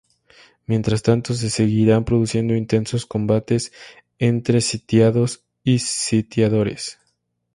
[0.65, 3.71] Mientras tanto se siguieron produciendo intensos combates
[4.17, 6.97] entre sitiados y sitiadores.